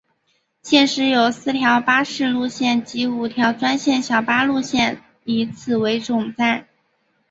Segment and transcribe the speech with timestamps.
[0.63, 6.67] 现时有四条巴士路线及五条专线小巴路线以此为总站。